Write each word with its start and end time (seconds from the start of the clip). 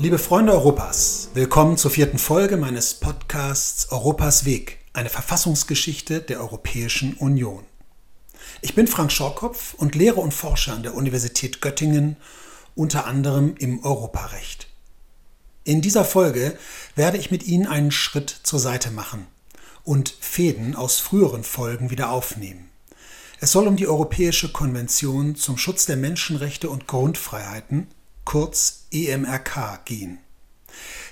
Liebe 0.00 0.20
Freunde 0.20 0.52
Europas, 0.52 1.30
willkommen 1.34 1.76
zur 1.76 1.90
vierten 1.90 2.18
Folge 2.18 2.56
meines 2.56 2.94
Podcasts 2.94 3.90
Europas 3.90 4.44
Weg, 4.44 4.78
eine 4.92 5.08
Verfassungsgeschichte 5.08 6.20
der 6.20 6.38
Europäischen 6.38 7.14
Union. 7.14 7.64
Ich 8.60 8.76
bin 8.76 8.86
Frank 8.86 9.10
Schorkopf 9.10 9.74
und 9.74 9.96
lehre 9.96 10.20
und 10.20 10.32
forsche 10.32 10.72
an 10.72 10.84
der 10.84 10.94
Universität 10.94 11.60
Göttingen, 11.60 12.16
unter 12.76 13.06
anderem 13.06 13.56
im 13.58 13.84
Europarecht. 13.84 14.68
In 15.64 15.80
dieser 15.80 16.04
Folge 16.04 16.56
werde 16.94 17.18
ich 17.18 17.32
mit 17.32 17.42
Ihnen 17.42 17.66
einen 17.66 17.90
Schritt 17.90 18.30
zur 18.30 18.60
Seite 18.60 18.92
machen 18.92 19.26
und 19.82 20.14
Fäden 20.20 20.76
aus 20.76 21.00
früheren 21.00 21.42
Folgen 21.42 21.90
wieder 21.90 22.10
aufnehmen. 22.10 22.70
Es 23.40 23.50
soll 23.50 23.66
um 23.66 23.74
die 23.74 23.88
Europäische 23.88 24.52
Konvention 24.52 25.34
zum 25.34 25.58
Schutz 25.58 25.86
der 25.86 25.96
Menschenrechte 25.96 26.70
und 26.70 26.86
Grundfreiheiten 26.86 27.88
kurz 28.28 28.84
EMRK 28.90 29.86
gehen. 29.86 30.18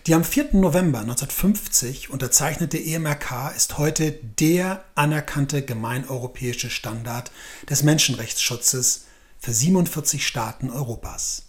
Die 0.06 0.12
am 0.12 0.22
4. 0.22 0.50
November 0.52 1.00
1950 1.00 2.10
unterzeichnete 2.10 2.76
EMRK 2.76 3.54
ist 3.56 3.78
heute 3.78 4.12
der 4.12 4.84
anerkannte 4.96 5.62
gemeineuropäische 5.62 6.68
Standard 6.68 7.32
des 7.70 7.84
Menschenrechtsschutzes 7.84 9.06
für 9.38 9.54
47 9.54 10.26
Staaten 10.26 10.68
Europas. 10.68 11.44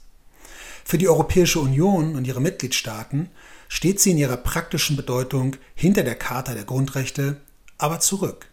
Für 0.85 0.97
die 0.97 1.09
Europäische 1.09 1.59
Union 1.59 2.15
und 2.15 2.25
ihre 2.25 2.39
Mitgliedstaaten 2.39 3.29
steht 3.67 3.99
sie 3.99 4.11
in 4.11 4.17
ihrer 4.17 4.37
praktischen 4.37 4.95
Bedeutung 4.95 5.57
hinter 5.75 6.03
der 6.03 6.15
Charta 6.15 6.53
der 6.53 6.63
Grundrechte, 6.63 7.41
aber 7.77 7.99
zurück. 7.99 8.47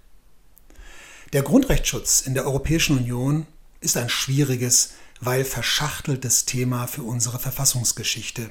Der 1.33 1.43
Grundrechtsschutz 1.43 2.23
in 2.23 2.35
der 2.35 2.45
Europäischen 2.45 2.99
Union 2.99 3.47
ist 3.81 3.97
ein 3.97 4.09
schwieriges, 4.09 4.95
weil 5.25 5.45
verschachteltes 5.45 6.45
Thema 6.45 6.87
für 6.87 7.03
unsere 7.03 7.39
Verfassungsgeschichte. 7.39 8.51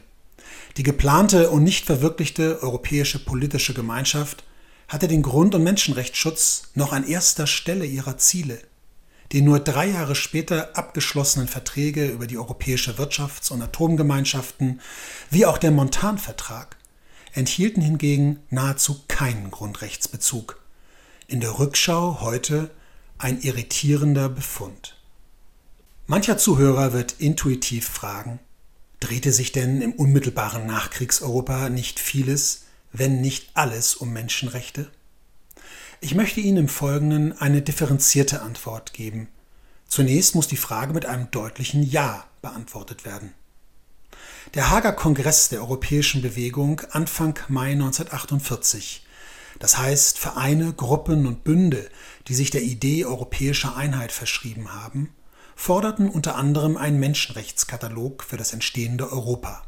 Die 0.78 0.84
geplante 0.84 1.50
und 1.50 1.64
nicht 1.64 1.86
verwirklichte 1.86 2.62
europäische 2.62 3.24
politische 3.24 3.74
Gemeinschaft 3.74 4.44
hatte 4.88 5.08
den 5.08 5.22
Grund- 5.22 5.56
und 5.56 5.64
Menschenrechtsschutz 5.64 6.72
noch 6.76 6.94
an 6.94 7.08
erster 7.08 7.48
Stelle 7.48 7.86
ihrer 7.86 8.18
Ziele. 8.18 8.60
Die 9.32 9.42
nur 9.42 9.60
drei 9.60 9.88
Jahre 9.88 10.16
später 10.16 10.78
abgeschlossenen 10.78 11.48
Verträge 11.48 12.08
über 12.08 12.28
die 12.28 12.38
europäische 12.38 12.98
Wirtschafts- 12.98 13.52
und 13.52 13.62
Atomgemeinschaften 13.62 14.82
wie 15.30 15.46
auch 15.46 15.58
der 15.58 15.72
Montan-Vertrag 15.72 16.78
enthielten 17.34 17.82
hingegen 17.82 18.40
nahezu 18.50 19.04
keinen 19.08 19.50
Grundrechtsbezug. 19.50 20.60
In 21.28 21.40
der 21.40 21.58
Rückschau 21.58 22.22
heute 22.22 22.70
ein 23.18 23.42
irritierender 23.42 24.30
Befund. 24.30 24.96
Mancher 26.06 26.38
Zuhörer 26.38 26.92
wird 26.92 27.14
intuitiv 27.20 27.88
fragen, 27.88 28.40
drehte 29.00 29.32
sich 29.32 29.54
denn 29.54 29.82
im 29.82 29.94
unmittelbaren 29.94 30.66
Nachkriegseuropa 30.68 31.70
nicht 31.70 31.98
vieles, 31.98 32.66
wenn 32.92 33.22
nicht 33.22 33.52
alles 33.54 33.96
um 33.96 34.12
Menschenrechte? 34.12 34.92
Ich 36.02 36.14
möchte 36.14 36.42
Ihnen 36.42 36.58
im 36.58 36.68
Folgenden 36.68 37.32
eine 37.40 37.62
differenzierte 37.62 38.42
Antwort 38.42 38.92
geben. 38.92 39.30
Zunächst 39.88 40.36
muss 40.36 40.50
die 40.50 40.58
Frage 40.58 40.94
mit 40.94 41.06
einem 41.06 41.32
deutlichen 41.32 41.84
Ja 41.84 42.26
beantwortet 42.42 43.06
werden. 43.06 43.34
Der 44.56 44.72
Hager 44.72 44.92
Kongress 44.92 45.48
der 45.48 45.62
Europäischen 45.62 46.22
Bewegung 46.22 46.82
Anfang 46.92 47.40
Mai 47.48 47.72
1948, 47.72 49.06
das 49.58 49.78
heißt 49.78 50.20
Vereine, 50.20 50.74
Gruppen 50.74 51.26
und 51.26 51.46
Bünde, 51.46 51.90
die 52.28 52.36
sich 52.36 52.50
der 52.50 52.64
Idee 52.64 53.06
europäischer 53.06 53.78
Einheit 53.78 54.12
verschrieben 54.12 54.74
haben, 54.74 55.14
forderten 55.56 56.10
unter 56.10 56.36
anderem 56.36 56.78
einen 56.78 57.00
Menschenrechtskatalog 57.00 58.24
für 58.24 58.38
das 58.38 58.54
entstehende 58.54 59.12
Europa. 59.12 59.64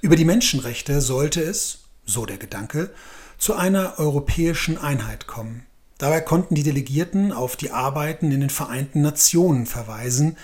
Über 0.00 0.16
die 0.16 0.24
Menschenrechte 0.24 1.00
sollte 1.00 1.42
es, 1.42 1.80
so 2.04 2.26
der 2.26 2.38
Gedanke, 2.38 2.90
zu 3.38 3.54
einer 3.54 3.98
europäischen 3.98 4.78
Einheit 4.78 5.26
kommen. 5.26 5.66
Dabei 5.98 6.20
konnten 6.20 6.54
die 6.54 6.62
Delegierten 6.62 7.32
auf 7.32 7.56
die 7.56 7.70
Arbeiten 7.70 8.30
in 8.30 8.40
den 8.40 8.50
Vereinten 8.50 9.02
Nationen 9.02 9.66
verweisen, 9.66 10.36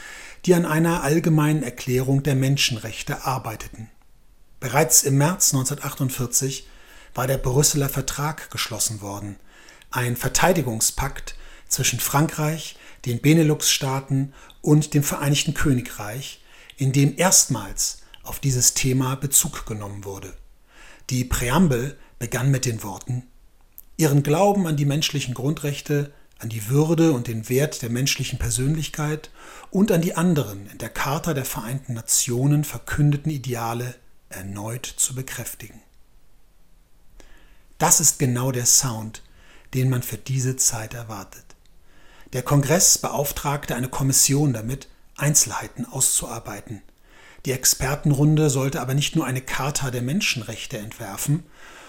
die 0.47 0.55
an 0.55 0.67
einer 0.67 1.03
allgemeinen 1.03 1.63
Erklärung 1.63 2.23
der 2.23 2.35
Menschenrechte 2.35 3.25
arbeiteten. 3.25 3.89
Bereits 4.61 5.03
im 5.05 5.19
März 5.19 5.55
1948 5.55 6.69
war 7.15 7.27
der 7.27 7.39
Brüsseler 7.39 7.89
Vertrag 7.89 8.51
geschlossen 8.51 9.01
worden, 9.01 9.37
ein 9.91 10.17
Verteidigungspakt 10.17 11.37
zwischen 11.69 12.01
Frankreich, 12.01 12.77
den 13.05 13.21
Benelux-Staaten 13.21 14.33
und 14.63 14.95
dem 14.95 15.03
Vereinigten 15.03 15.55
Königreich, 15.55 16.43
in 16.77 16.93
dem 16.93 17.17
erstmals 17.17 17.99
auf 18.23 18.41
dieses 18.41 18.75
Thema 18.75 19.15
Bezug 19.15 19.67
genommen 19.67 20.05
wurde. 20.05 20.35
Die 21.11 21.25
Präambel 21.25 21.99
begann 22.19 22.51
mit 22.51 22.65
den 22.65 22.83
Worten 22.83 23.25
Ihren 23.97 24.25
Glauben 24.25 24.67
an 24.67 24.77
die 24.77 24.87
menschlichen 24.87 25.35
Grundrechte, 25.35 26.13
an 26.39 26.49
die 26.49 26.69
Würde 26.69 27.13
und 27.13 27.29
den 27.29 27.49
Wert 27.49 27.81
der 27.83 27.91
menschlichen 27.91 28.39
Persönlichkeit 28.39 29.31
und 29.71 29.93
an 29.93 30.03
die 30.03 30.17
anderen 30.17 30.69
in 30.71 30.79
der 30.79 30.89
Charta 30.89 31.33
der 31.33 31.45
Vereinten 31.45 31.95
Nationen 31.95 32.65
verkündeten 32.65 33.31
Ideale 33.31 33.95
erneut 34.31 34.85
zu 34.85 35.15
bekräftigen. 35.15 35.81
Das 37.79 38.01
ist 38.01 38.19
genau 38.19 38.51
der 38.51 38.67
Sound, 38.67 39.23
den 39.75 39.91
man 39.91 40.03
für 40.03 40.19
diese 40.19 40.57
Zeit 40.57 40.95
erwartet. 40.95 41.54
Der 42.35 42.43
Kongress 42.43 42.99
beauftragte 42.99 43.77
eine 43.77 43.89
Kommission 43.89 44.53
damit, 44.53 44.89
Einzelheiten 45.17 45.87
auszuarbeiten. 45.87 46.83
Die 47.47 47.53
Expertenrunde 47.53 48.51
sollte 48.51 48.81
aber 48.81 48.95
nicht 48.95 49.15
nur 49.15 49.25
eine 49.25 49.41
Charta 49.41 49.93
der 49.93 50.03
Menschenrechte 50.03 50.77
entwerfen, 50.79 51.45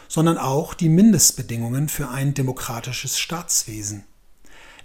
sondern 0.08 0.38
auch 0.38 0.76
die 0.76 0.88
Mindestbedingungen 0.88 1.90
für 1.90 2.10
ein 2.10 2.36
demokratisches 2.36 3.18
Staatswesen. 3.18 4.04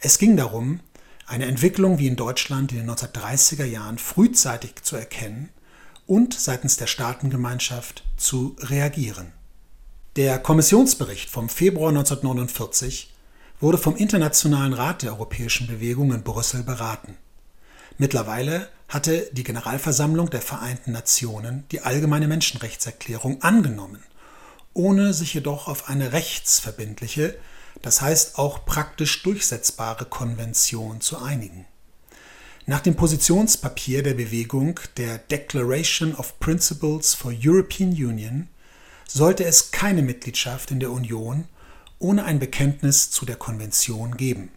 Es 0.01 0.17
ging 0.17 0.35
darum, 0.35 0.81
eine 1.27 1.45
Entwicklung 1.45 1.99
wie 1.99 2.07
in 2.07 2.17
Deutschland 2.17 2.73
in 2.73 2.79
den 2.79 2.91
1930er 2.91 3.67
Jahren 3.67 3.99
frühzeitig 3.99 4.77
zu 4.83 4.97
erkennen 4.97 5.51
und 6.07 6.33
seitens 6.33 6.79
der 6.79 6.87
Staatengemeinschaft 6.87 8.05
zu 8.17 8.57
reagieren. 8.61 9.33
Der 10.17 10.39
Kommissionsbericht 10.39 11.29
vom 11.29 11.51
Februar 11.51 11.91
1949 11.91 13.10
wurde 13.61 13.79
vom 13.79 13.97
Internationalen 13.97 14.73
Rat 14.73 15.03
der 15.03 15.13
Europäischen 15.13 15.67
Bewegung 15.67 16.13
in 16.13 16.23
Brüssel 16.23 16.63
beraten. 16.63 17.17
Mittlerweile 17.99 18.69
hatte 18.89 19.29
die 19.33 19.45
Generalversammlung 19.45 20.31
der 20.31 20.41
Vereinten 20.41 20.93
Nationen 20.93 21.65
die 21.71 21.83
Allgemeine 21.83 22.27
Menschenrechtserklärung 22.27 23.43
angenommen, 23.43 24.03
ohne 24.73 25.13
sich 25.13 25.35
jedoch 25.35 25.69
auf 25.69 25.89
eine 25.89 26.13
rechtsverbindliche, 26.13 27.37
das 27.83 28.01
heißt 28.01 28.39
auch 28.39 28.65
praktisch 28.65 29.23
durchsetzbare 29.23 30.07
Konvention 30.07 31.01
zu 31.01 31.23
einigen. 31.23 31.67
Nach 32.67 32.81
dem 32.81 32.95
Positionspapier 32.95 34.03
der 34.03 34.15
Bewegung 34.15 34.81
der 34.97 35.19
Declaration 35.19 36.15
of 36.15 36.39
Principles 36.41 37.15
for 37.15 37.33
European 37.33 37.91
Union 37.91 38.49
sollte 39.07 39.45
es 39.45 39.71
keine 39.71 40.03
Mitgliedschaft 40.03 40.71
in 40.71 40.81
der 40.81 40.91
Union 40.91 41.47
ohne 42.01 42.25
ein 42.25 42.41
Bekenntnis 42.41 43.13
zu 43.13 43.25
der 43.25 43.37
Konvention 43.37 44.17
geben. 44.17 44.51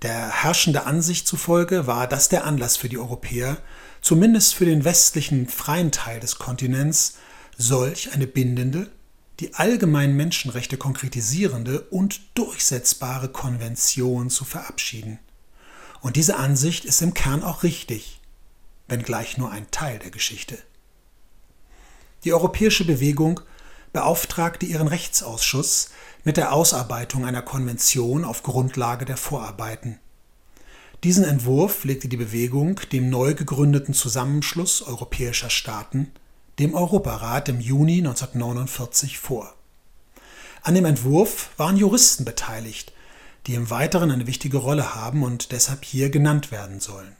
Der 0.00 0.42
herrschende 0.42 0.86
Ansicht 0.86 1.28
zufolge 1.28 1.86
war 1.86 2.08
das 2.08 2.28
der 2.28 2.44
Anlass 2.44 2.76
für 2.76 2.88
die 2.88 2.98
Europäer, 2.98 3.58
zumindest 4.00 4.54
für 4.54 4.64
den 4.64 4.84
westlichen 4.84 5.48
freien 5.48 5.92
Teil 5.92 6.18
des 6.18 6.38
Kontinents, 6.38 7.18
solch 7.58 8.12
eine 8.12 8.26
bindende, 8.26 8.90
die 9.40 9.54
allgemeinen 9.54 10.16
Menschenrechte 10.16 10.76
konkretisierende 10.76 11.82
und 11.82 12.20
durchsetzbare 12.34 13.28
Konvention 13.28 14.30
zu 14.30 14.44
verabschieden. 14.44 15.18
Und 16.00 16.16
diese 16.16 16.36
Ansicht 16.36 16.84
ist 16.84 17.02
im 17.02 17.14
Kern 17.14 17.42
auch 17.42 17.62
richtig, 17.62 18.20
wenngleich 18.88 19.38
nur 19.38 19.50
ein 19.50 19.70
Teil 19.70 19.98
der 19.98 20.10
Geschichte. 20.10 20.58
Die 22.24 22.32
europäische 22.32 22.84
Bewegung 22.84 23.40
beauftragte 23.92 24.66
ihren 24.66 24.88
Rechtsausschuss 24.88 25.90
mit 26.24 26.36
der 26.36 26.52
Ausarbeitung 26.52 27.24
einer 27.24 27.42
Konvention 27.42 28.24
auf 28.24 28.42
Grundlage 28.42 29.04
der 29.04 29.16
Vorarbeiten. 29.16 29.98
Diesen 31.04 31.24
Entwurf 31.24 31.82
legte 31.84 32.06
die 32.06 32.16
Bewegung 32.16 32.80
dem 32.92 33.10
neu 33.10 33.34
gegründeten 33.34 33.92
Zusammenschluss 33.92 34.82
europäischer 34.82 35.50
Staaten, 35.50 36.12
dem 36.60 36.74
Europarat, 36.74 37.48
im 37.48 37.60
Juni 37.60 37.98
1949 37.98 39.18
vor. 39.18 39.52
An 40.62 40.76
dem 40.76 40.84
Entwurf 40.84 41.50
waren 41.56 41.76
Juristen 41.76 42.24
beteiligt, 42.24 42.92
die 43.48 43.54
im 43.54 43.68
Weiteren 43.70 44.12
eine 44.12 44.28
wichtige 44.28 44.58
Rolle 44.58 44.94
haben 44.94 45.24
und 45.24 45.50
deshalb 45.50 45.84
hier 45.84 46.08
genannt 46.10 46.52
werden 46.52 46.78
sollen. 46.78 47.16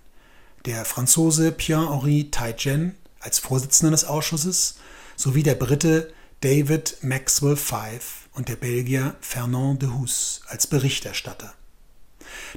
Der 0.65 0.85
Franzose 0.85 1.51
Pierre-Henri 1.51 2.29
Taïgen 2.31 2.93
als 3.19 3.41
Vorsitzender 3.41 3.91
des 3.91 4.05
Ausschusses 4.05 4.77
sowie 5.17 5.43
der 5.43 5.57
Brite 5.57 6.13
David 6.41 6.99
Maxwell 7.03 7.57
Five 7.57 8.22
und 8.33 8.49
der 8.49 8.57
Belgier 8.57 9.15
Fernand 9.21 9.83
de 9.83 9.91
Hus 9.91 10.43
als 10.47 10.67
Berichterstatter. 10.67 11.55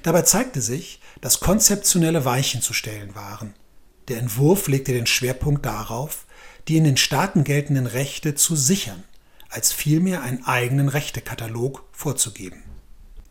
Dabei 0.04 0.22
zeigte 0.22 0.62
sich, 0.62 1.02
dass 1.22 1.40
konzeptionelle 1.40 2.26
Weichen 2.26 2.62
zu 2.62 2.74
stellen 2.74 3.16
waren. 3.16 3.54
Der 4.08 4.20
Entwurf 4.20 4.68
legte 4.68 4.94
den 4.94 5.08
Schwerpunkt 5.08 5.66
darauf, 5.66 6.26
die 6.68 6.78
in 6.78 6.84
den 6.84 6.98
Staaten 6.98 7.44
geltenden 7.44 7.88
Rechte 7.88 8.36
zu 8.36 8.56
sichern, 8.56 9.04
als 9.50 9.72
vielmehr 9.72 10.22
einen 10.22 10.46
eigenen 10.46 10.90
Rechtekatalog 10.90 11.84
vorzugeben. 11.92 12.64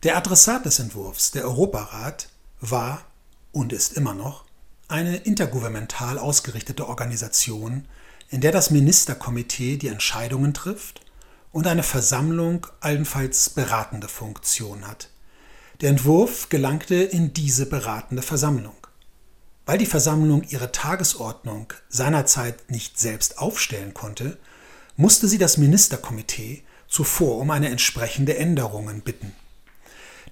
Der 0.02 0.16
Adressat 0.16 0.64
des 0.64 0.78
Entwurfs, 0.78 1.30
der 1.30 1.44
Europarat, 1.44 2.28
war 2.60 3.04
und 3.52 3.72
ist 3.72 3.94
immer 3.94 4.14
noch 4.14 4.44
eine 4.88 5.16
intergouvernemental 5.16 6.18
ausgerichtete 6.18 6.86
Organisation, 6.88 7.86
in 8.28 8.40
der 8.40 8.52
das 8.52 8.70
Ministerkomitee 8.70 9.76
die 9.76 9.88
Entscheidungen 9.88 10.54
trifft 10.54 11.03
und 11.54 11.68
eine 11.68 11.84
Versammlung 11.84 12.66
allenfalls 12.80 13.48
beratende 13.48 14.08
Funktion 14.08 14.88
hat. 14.88 15.08
Der 15.80 15.90
Entwurf 15.90 16.48
gelangte 16.48 16.96
in 16.96 17.32
diese 17.32 17.66
beratende 17.66 18.22
Versammlung. 18.22 18.74
Weil 19.64 19.78
die 19.78 19.86
Versammlung 19.86 20.42
ihre 20.48 20.72
Tagesordnung 20.72 21.72
seinerzeit 21.88 22.70
nicht 22.70 22.98
selbst 22.98 23.38
aufstellen 23.38 23.94
konnte, 23.94 24.36
musste 24.96 25.28
sie 25.28 25.38
das 25.38 25.56
Ministerkomitee 25.56 26.64
zuvor 26.88 27.38
um 27.38 27.50
eine 27.52 27.68
entsprechende 27.68 28.36
Änderungen 28.36 29.02
bitten. 29.02 29.32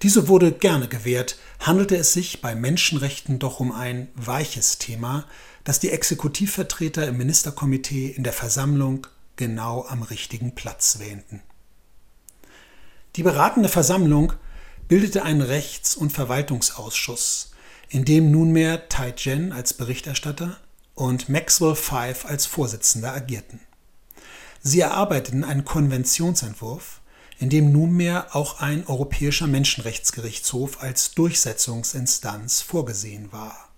Diese 0.02 0.26
wurde 0.26 0.50
gerne 0.50 0.88
gewährt, 0.88 1.38
handelte 1.60 1.96
es 1.96 2.12
sich 2.12 2.40
bei 2.40 2.56
Menschenrechten 2.56 3.38
doch 3.38 3.60
um 3.60 3.70
ein 3.70 4.08
weiches 4.16 4.78
Thema, 4.78 5.26
das 5.62 5.78
die 5.78 5.90
Exekutivvertreter 5.90 7.06
im 7.06 7.16
Ministerkomitee 7.16 8.08
in 8.08 8.24
der 8.24 8.32
Versammlung 8.32 9.06
genau 9.36 9.84
am 9.86 10.02
richtigen 10.02 10.54
Platz 10.54 10.98
wähnten. 10.98 11.42
Die 13.16 13.22
beratende 13.22 13.68
Versammlung 13.68 14.32
bildete 14.88 15.22
einen 15.22 15.42
Rechts- 15.42 15.96
und 15.96 16.12
Verwaltungsausschuss, 16.12 17.52
in 17.88 18.04
dem 18.04 18.30
nunmehr 18.30 18.88
Tai 18.88 19.14
Jen 19.16 19.52
als 19.52 19.74
Berichterstatter 19.74 20.58
und 20.94 21.28
Maxwell 21.28 21.74
Five 21.74 22.24
als 22.24 22.46
Vorsitzender 22.46 23.12
agierten. 23.12 23.60
Sie 24.62 24.80
erarbeiteten 24.80 25.44
einen 25.44 25.64
Konventionsentwurf, 25.64 27.00
in 27.38 27.50
dem 27.50 27.72
nunmehr 27.72 28.36
auch 28.36 28.60
ein 28.60 28.86
Europäischer 28.86 29.48
Menschenrechtsgerichtshof 29.48 30.80
als 30.80 31.10
Durchsetzungsinstanz 31.12 32.60
vorgesehen 32.60 33.32
war. 33.32 33.68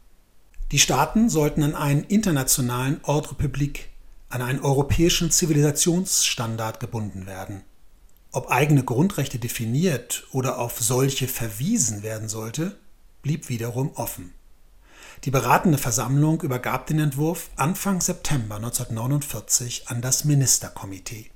Die 0.71 0.79
Staaten 0.79 1.31
sollten 1.31 1.63
an 1.63 1.75
einen 1.75 2.05
internationalen 2.05 3.01
Ordre 3.05 3.35
public, 3.35 3.89
an 4.35 4.43
einen 4.43 4.59
europäischen 4.59 5.31
Zivilisationsstandard 5.31 6.81
gebunden 6.81 7.25
werden. 7.25 7.63
Ob 8.33 8.51
eigene 8.51 8.83
Grundrechte 8.83 9.39
definiert 9.39 10.27
oder 10.33 10.59
auf 10.59 10.81
solche 10.81 11.29
verwiesen 11.29 12.03
werden 12.03 12.29
sollte, 12.29 12.77
blieb 13.23 13.49
wiederum 13.49 13.93
offen. 13.95 14.35
Die 15.23 15.31
beratende 15.31 15.79
Versammlung 15.79 16.41
übergab 16.41 16.89
den 16.89 16.99
Entwurf 16.99 17.51
Anfang 17.55 18.01
September 18.01 18.57
1949 18.57 19.87
an 19.87 20.03
das 20.03 20.25
Ministerkomitee. 20.25 21.31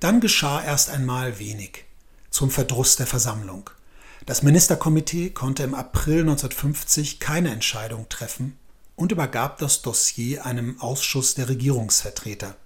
Dann 0.00 0.22
geschah 0.22 0.64
erst 0.64 0.88
einmal 0.88 1.38
wenig, 1.38 1.84
zum 2.30 2.50
Verdruss 2.50 2.96
der 2.96 3.06
Versammlung. 3.06 3.68
Das 4.24 4.42
Ministerkomitee 4.42 5.28
konnte 5.30 5.64
im 5.64 5.74
April 5.74 6.20
1950 6.20 7.20
keine 7.20 7.50
Entscheidung 7.50 8.08
treffen 8.08 8.56
und 8.96 9.12
übergab 9.12 9.58
das 9.58 9.82
Dossier 9.82 10.44
einem 10.44 10.80
Ausschuss 10.80 11.34
der 11.34 11.48
Regierungsvertreter. 11.48 12.56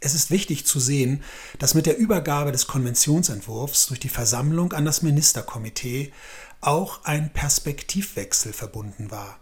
Es 0.00 0.14
ist 0.14 0.30
wichtig 0.30 0.66
zu 0.66 0.78
sehen, 0.78 1.22
dass 1.58 1.74
mit 1.74 1.86
der 1.86 1.96
Übergabe 1.96 2.52
des 2.52 2.66
Konventionsentwurfs 2.66 3.86
durch 3.86 3.98
die 3.98 4.10
Versammlung 4.10 4.72
an 4.72 4.84
das 4.84 5.02
Ministerkomitee 5.02 6.12
auch 6.60 7.04
ein 7.04 7.32
Perspektivwechsel 7.32 8.52
verbunden 8.52 9.10
war. 9.10 9.40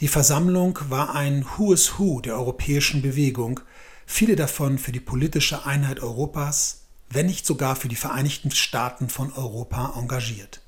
Die 0.00 0.08
Versammlung 0.08 0.78
war 0.88 1.14
ein 1.14 1.44
Who 1.44 1.72
is 1.72 1.98
Who 1.98 2.20
der 2.20 2.34
europäischen 2.34 3.02
Bewegung, 3.02 3.60
viele 4.06 4.34
davon 4.34 4.78
für 4.78 4.92
die 4.92 5.00
politische 5.00 5.66
Einheit 5.66 6.00
Europas, 6.00 6.82
wenn 7.10 7.26
nicht 7.26 7.46
sogar 7.46 7.76
für 7.76 7.88
die 7.88 7.96
Vereinigten 7.96 8.50
Staaten 8.50 9.08
von 9.08 9.32
Europa 9.32 9.94
engagiert. 9.96 10.62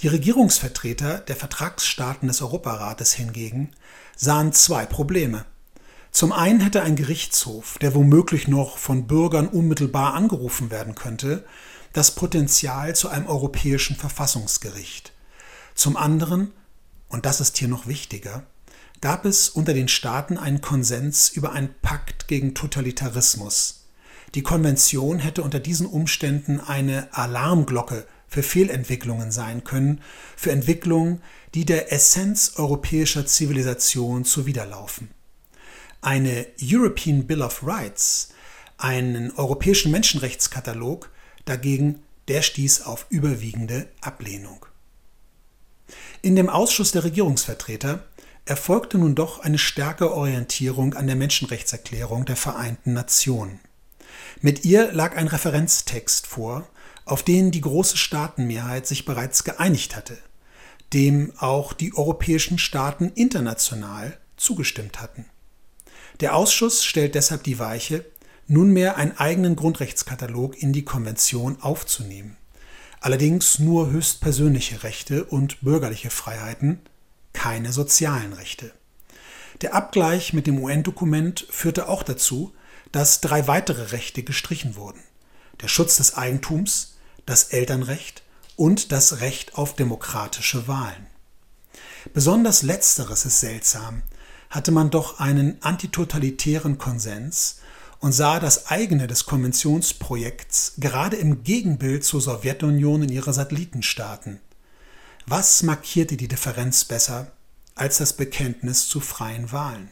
Die 0.00 0.08
Regierungsvertreter 0.08 1.18
der 1.18 1.36
Vertragsstaaten 1.36 2.28
des 2.28 2.42
Europarates 2.42 3.14
hingegen 3.14 3.70
sahen 4.14 4.52
zwei 4.52 4.84
Probleme. 4.84 5.46
Zum 6.10 6.32
einen 6.32 6.60
hätte 6.60 6.82
ein 6.82 6.96
Gerichtshof, 6.96 7.78
der 7.78 7.94
womöglich 7.94 8.46
noch 8.46 8.76
von 8.76 9.06
Bürgern 9.06 9.48
unmittelbar 9.48 10.12
angerufen 10.12 10.70
werden 10.70 10.94
könnte, 10.94 11.46
das 11.94 12.10
Potenzial 12.10 12.94
zu 12.94 13.08
einem 13.08 13.26
europäischen 13.26 13.96
Verfassungsgericht. 13.96 15.12
Zum 15.74 15.96
anderen, 15.96 16.52
und 17.08 17.24
das 17.24 17.40
ist 17.40 17.56
hier 17.56 17.68
noch 17.68 17.86
wichtiger, 17.86 18.42
gab 19.00 19.24
es 19.24 19.48
unter 19.48 19.72
den 19.72 19.88
Staaten 19.88 20.36
einen 20.36 20.60
Konsens 20.60 21.30
über 21.30 21.52
einen 21.52 21.74
Pakt 21.80 22.28
gegen 22.28 22.54
Totalitarismus. 22.54 23.86
Die 24.34 24.42
Konvention 24.42 25.18
hätte 25.18 25.42
unter 25.42 25.60
diesen 25.60 25.86
Umständen 25.86 26.60
eine 26.60 27.08
Alarmglocke 27.12 28.06
für 28.28 28.42
Fehlentwicklungen 28.42 29.30
sein 29.30 29.64
können, 29.64 30.00
für 30.36 30.50
Entwicklungen, 30.50 31.22
die 31.54 31.64
der 31.64 31.92
Essenz 31.92 32.52
europäischer 32.56 33.26
Zivilisation 33.26 34.24
zuwiderlaufen. 34.24 35.10
Eine 36.02 36.46
European 36.62 37.26
Bill 37.26 37.42
of 37.42 37.66
Rights, 37.66 38.30
einen 38.78 39.32
europäischen 39.32 39.90
Menschenrechtskatalog, 39.90 41.10
Dagegen, 41.46 42.02
der 42.26 42.42
stieß 42.42 42.82
auf 42.82 43.06
überwiegende 43.08 43.88
Ablehnung. 44.00 44.66
In 46.20 46.34
dem 46.34 46.48
Ausschuss 46.48 46.90
der 46.90 47.04
Regierungsvertreter 47.04 48.04
erfolgte 48.44 48.98
nun 48.98 49.14
doch 49.14 49.38
eine 49.38 49.58
stärkere 49.58 50.12
Orientierung 50.12 50.94
an 50.94 51.06
der 51.06 51.14
Menschenrechtserklärung 51.14 52.24
der 52.24 52.36
Vereinten 52.36 52.92
Nationen. 52.92 53.60
Mit 54.40 54.64
ihr 54.64 54.92
lag 54.92 55.16
ein 55.16 55.28
Referenztext 55.28 56.26
vor, 56.26 56.68
auf 57.06 57.22
den 57.22 57.50
die 57.50 57.62
große 57.62 57.96
Staatenmehrheit 57.96 58.86
sich 58.86 59.06
bereits 59.06 59.44
geeinigt 59.44 59.96
hatte, 59.96 60.18
dem 60.92 61.32
auch 61.38 61.72
die 61.72 61.96
europäischen 61.96 62.58
Staaten 62.58 63.10
international 63.14 64.18
zugestimmt 64.36 65.00
hatten. 65.00 65.24
Der 66.20 66.34
Ausschuss 66.34 66.84
stellt 66.84 67.14
deshalb 67.14 67.44
die 67.44 67.58
Weiche, 67.58 68.04
nunmehr 68.48 68.96
einen 68.96 69.16
eigenen 69.18 69.56
Grundrechtskatalog 69.56 70.60
in 70.60 70.72
die 70.72 70.84
Konvention 70.84 71.62
aufzunehmen. 71.62 72.36
Allerdings 73.00 73.58
nur 73.58 73.90
höchstpersönliche 73.90 74.82
Rechte 74.82 75.24
und 75.24 75.60
bürgerliche 75.60 76.10
Freiheiten, 76.10 76.80
keine 77.32 77.72
sozialen 77.72 78.32
Rechte. 78.32 78.72
Der 79.60 79.74
Abgleich 79.74 80.32
mit 80.32 80.46
dem 80.46 80.58
UN-Dokument 80.58 81.46
führte 81.50 81.88
auch 81.88 82.02
dazu, 82.02 82.52
dass 82.92 83.20
drei 83.20 83.46
weitere 83.46 83.92
Rechte 83.92 84.22
gestrichen 84.22 84.76
wurden. 84.76 85.00
Der 85.60 85.68
Schutz 85.68 85.96
des 85.96 86.16
Eigentums, 86.16 86.95
das 87.26 87.44
Elternrecht 87.44 88.22
und 88.56 88.92
das 88.92 89.20
Recht 89.20 89.56
auf 89.56 89.74
demokratische 89.74 90.66
Wahlen. 90.66 91.06
Besonders 92.14 92.62
letzteres 92.62 93.26
ist 93.26 93.40
seltsam, 93.40 94.02
hatte 94.48 94.70
man 94.70 94.90
doch 94.90 95.18
einen 95.18 95.60
antitotalitären 95.62 96.78
Konsens 96.78 97.58
und 97.98 98.12
sah 98.12 98.38
das 98.38 98.68
eigene 98.68 99.06
des 99.06 99.26
Konventionsprojekts 99.26 100.74
gerade 100.78 101.16
im 101.16 101.42
Gegenbild 101.42 102.04
zur 102.04 102.20
Sowjetunion 102.20 103.02
in 103.02 103.10
ihre 103.10 103.32
Satellitenstaaten. 103.32 104.40
Was 105.26 105.62
markierte 105.62 106.16
die 106.16 106.28
Differenz 106.28 106.84
besser 106.84 107.32
als 107.74 107.98
das 107.98 108.12
Bekenntnis 108.12 108.88
zu 108.88 109.00
freien 109.00 109.50
Wahlen? 109.50 109.90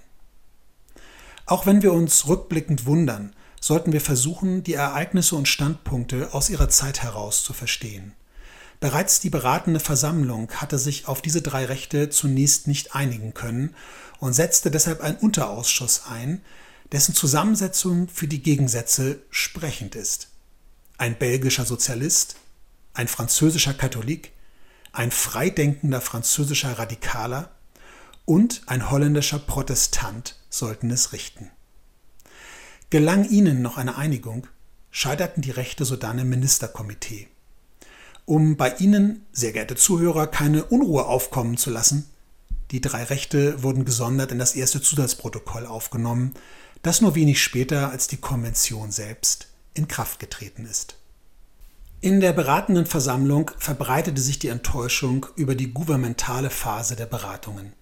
Auch 1.46 1.66
wenn 1.66 1.82
wir 1.82 1.92
uns 1.92 2.26
rückblickend 2.28 2.86
wundern, 2.86 3.34
sollten 3.64 3.94
wir 3.94 4.02
versuchen, 4.02 4.62
die 4.62 4.74
Ereignisse 4.74 5.36
und 5.36 5.48
Standpunkte 5.48 6.34
aus 6.34 6.50
ihrer 6.50 6.68
Zeit 6.68 7.02
heraus 7.02 7.42
zu 7.42 7.54
verstehen. 7.54 8.12
Bereits 8.78 9.20
die 9.20 9.30
beratende 9.30 9.80
Versammlung 9.80 10.50
hatte 10.50 10.78
sich 10.78 11.08
auf 11.08 11.22
diese 11.22 11.40
drei 11.40 11.64
Rechte 11.64 12.10
zunächst 12.10 12.66
nicht 12.66 12.94
einigen 12.94 13.32
können 13.32 13.74
und 14.18 14.34
setzte 14.34 14.70
deshalb 14.70 15.00
einen 15.00 15.16
Unterausschuss 15.16 16.02
ein, 16.10 16.42
dessen 16.92 17.14
Zusammensetzung 17.14 18.08
für 18.08 18.28
die 18.28 18.42
Gegensätze 18.42 19.22
sprechend 19.30 19.94
ist. 19.94 20.28
Ein 20.98 21.16
belgischer 21.16 21.64
Sozialist, 21.64 22.36
ein 22.92 23.08
französischer 23.08 23.72
Katholik, 23.72 24.32
ein 24.92 25.10
freidenkender 25.10 26.02
französischer 26.02 26.78
Radikaler 26.78 27.50
und 28.26 28.60
ein 28.66 28.90
holländischer 28.90 29.38
Protestant 29.38 30.36
sollten 30.50 30.90
es 30.90 31.14
richten. 31.14 31.50
Gelang 32.94 33.28
ihnen 33.28 33.60
noch 33.60 33.76
eine 33.76 33.96
Einigung, 33.96 34.46
scheiterten 34.92 35.42
die 35.42 35.50
Rechte 35.50 35.84
sodann 35.84 36.20
im 36.20 36.28
Ministerkomitee. 36.28 37.26
Um 38.24 38.56
bei 38.56 38.72
Ihnen, 38.76 39.26
sehr 39.32 39.50
geehrte 39.50 39.74
Zuhörer, 39.74 40.28
keine 40.28 40.62
Unruhe 40.62 41.06
aufkommen 41.06 41.56
zu 41.56 41.70
lassen, 41.70 42.08
die 42.70 42.80
drei 42.80 43.02
Rechte 43.02 43.64
wurden 43.64 43.84
gesondert 43.84 44.30
in 44.30 44.38
das 44.38 44.54
erste 44.54 44.80
Zusatzprotokoll 44.80 45.66
aufgenommen, 45.66 46.34
das 46.82 47.00
nur 47.00 47.16
wenig 47.16 47.42
später 47.42 47.90
als 47.90 48.06
die 48.06 48.18
Konvention 48.18 48.92
selbst 48.92 49.48
in 49.74 49.88
Kraft 49.88 50.20
getreten 50.20 50.64
ist. 50.64 50.94
In 52.00 52.20
der 52.20 52.32
beratenden 52.32 52.86
Versammlung 52.86 53.50
verbreitete 53.58 54.20
sich 54.20 54.38
die 54.38 54.50
Enttäuschung 54.50 55.26
über 55.34 55.56
die 55.56 55.74
gouvernementale 55.74 56.48
Phase 56.48 56.94
der 56.94 57.06
Beratungen. 57.06 57.72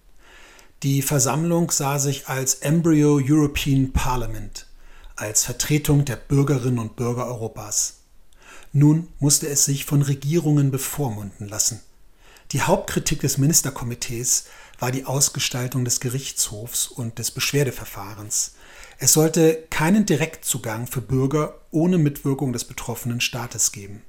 Die 0.81 1.03
Versammlung 1.03 1.69
sah 1.69 1.99
sich 1.99 2.29
als 2.29 2.55
Embryo 2.55 3.21
European 3.23 3.93
Parliament, 3.93 4.65
als 5.23 5.45
Vertretung 5.45 6.03
der 6.03 6.17
Bürgerinnen 6.17 6.79
und 6.79 6.97
Bürger 6.97 7.25
Europas. 7.25 8.01
Nun 8.73 9.07
musste 9.19 9.47
es 9.47 9.63
sich 9.63 9.85
von 9.85 10.01
Regierungen 10.01 10.69
bevormunden 10.69 11.47
lassen. 11.47 11.79
Die 12.51 12.61
Hauptkritik 12.61 13.21
des 13.21 13.37
Ministerkomitees 13.37 14.47
war 14.79 14.91
die 14.91 15.05
Ausgestaltung 15.05 15.85
des 15.85 16.01
Gerichtshofs 16.01 16.87
und 16.87 17.19
des 17.19 17.31
Beschwerdeverfahrens. 17.31 18.55
Es 18.99 19.13
sollte 19.13 19.63
keinen 19.69 20.05
Direktzugang 20.05 20.87
für 20.87 21.01
Bürger 21.01 21.61
ohne 21.71 21.97
Mitwirkung 21.97 22.51
des 22.51 22.65
betroffenen 22.65 23.21
Staates 23.21 23.71
geben. 23.71 24.01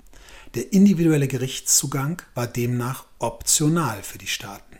Der 0.54 0.72
individuelle 0.72 1.28
Gerichtszugang 1.28 2.22
war 2.34 2.48
demnach 2.48 3.04
optional 3.20 4.02
für 4.02 4.18
die 4.18 4.26
Staaten. 4.26 4.78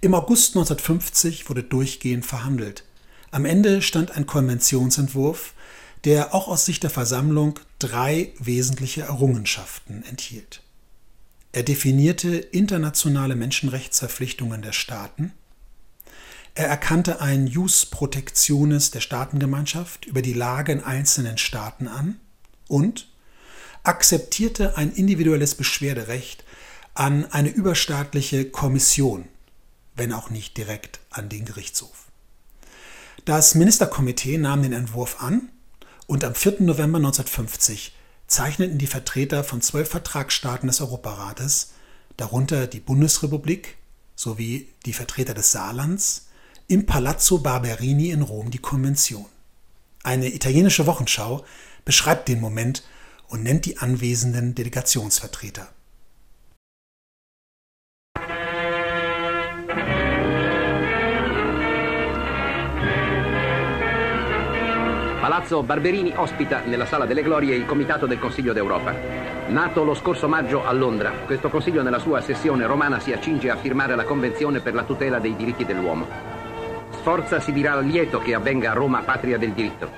Im 0.00 0.14
August 0.14 0.54
1950 0.54 1.48
wurde 1.48 1.64
durchgehend 1.64 2.24
verhandelt. 2.24 2.84
Am 3.34 3.46
Ende 3.46 3.82
stand 3.82 4.12
ein 4.12 4.26
Konventionsentwurf, 4.26 5.54
der 6.04 6.36
auch 6.36 6.46
aus 6.46 6.66
Sicht 6.66 6.84
der 6.84 6.90
Versammlung 6.90 7.58
drei 7.80 8.32
wesentliche 8.38 9.00
Errungenschaften 9.02 10.04
enthielt. 10.04 10.62
Er 11.50 11.64
definierte 11.64 12.36
internationale 12.36 13.34
Menschenrechtsverpflichtungen 13.34 14.62
der 14.62 14.70
Staaten. 14.70 15.32
Er 16.54 16.68
erkannte 16.68 17.20
ein 17.20 17.48
Jus 17.48 17.86
Protectionis 17.86 18.92
der 18.92 19.00
Staatengemeinschaft 19.00 20.04
über 20.06 20.22
die 20.22 20.32
Lage 20.32 20.70
in 20.70 20.84
einzelnen 20.84 21.36
Staaten 21.36 21.88
an 21.88 22.20
und 22.68 23.08
akzeptierte 23.82 24.76
ein 24.76 24.92
individuelles 24.92 25.56
Beschwerderecht 25.56 26.44
an 26.94 27.24
eine 27.32 27.48
überstaatliche 27.48 28.44
Kommission, 28.44 29.24
wenn 29.96 30.12
auch 30.12 30.30
nicht 30.30 30.56
direkt 30.56 31.00
an 31.10 31.28
den 31.28 31.44
Gerichtshof. 31.44 32.04
Das 33.24 33.54
Ministerkomitee 33.54 34.36
nahm 34.36 34.62
den 34.62 34.72
Entwurf 34.72 35.22
an 35.22 35.48
und 36.06 36.24
am 36.24 36.34
4. 36.34 36.60
November 36.60 36.98
1950 36.98 37.94
zeichneten 38.26 38.76
die 38.76 38.86
Vertreter 38.86 39.44
von 39.44 39.62
zwölf 39.62 39.88
Vertragsstaaten 39.88 40.66
des 40.66 40.80
Europarates, 40.80 41.72
darunter 42.16 42.66
die 42.66 42.80
Bundesrepublik 42.80 43.76
sowie 44.14 44.68
die 44.84 44.92
Vertreter 44.92 45.32
des 45.32 45.52
Saarlands, 45.52 46.26
im 46.68 46.86
Palazzo 46.86 47.38
Barberini 47.38 48.10
in 48.10 48.22
Rom 48.22 48.50
die 48.50 48.58
Konvention. 48.58 49.26
Eine 50.02 50.32
italienische 50.32 50.86
Wochenschau 50.86 51.44
beschreibt 51.84 52.28
den 52.28 52.40
Moment 52.40 52.84
und 53.28 53.42
nennt 53.42 53.64
die 53.64 53.78
anwesenden 53.78 54.54
Delegationsvertreter. 54.54 55.68
Palazzo 65.24 65.62
Barberini 65.62 66.12
ospita 66.14 66.60
nella 66.66 66.84
Sala 66.84 67.06
delle 67.06 67.22
Glorie 67.22 67.54
il 67.54 67.64
Comitato 67.64 68.04
del 68.04 68.18
Consiglio 68.18 68.52
d'Europa. 68.52 68.94
Nato 69.46 69.82
lo 69.82 69.94
scorso 69.94 70.28
maggio 70.28 70.66
a 70.66 70.72
Londra, 70.72 71.12
questo 71.24 71.48
Consiglio 71.48 71.82
nella 71.82 71.98
sua 71.98 72.20
sessione 72.20 72.66
romana 72.66 73.00
si 73.00 73.10
accinge 73.10 73.48
a 73.48 73.56
firmare 73.56 73.94
la 73.94 74.04
Convenzione 74.04 74.60
per 74.60 74.74
la 74.74 74.82
tutela 74.82 75.20
dei 75.20 75.34
diritti 75.34 75.64
dell'uomo. 75.64 76.06
Sforza 76.90 77.40
si 77.40 77.52
dirà 77.52 77.80
lieto 77.80 78.18
che 78.18 78.34
avvenga 78.34 78.72
a 78.72 78.74
Roma 78.74 79.00
patria 79.00 79.38
del 79.38 79.52
diritto. 79.52 79.90